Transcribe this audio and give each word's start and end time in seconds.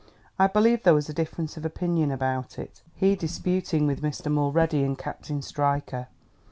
I 0.39 0.47
believe 0.47 0.81
there 0.81 0.95
was 0.95 1.09
a 1.09 1.13
difference 1.13 1.57
of 1.57 1.63
opinion 1.63 2.09
about 2.09 2.57
it, 2.57 2.81
he 2.95 3.15
disputing 3.15 3.85
with 3.85 4.01
Mr. 4.01 4.31
Mulready 4.31 4.83
and 4.83 4.97
Captain 4.97 5.43
Stryker. 5.43 6.07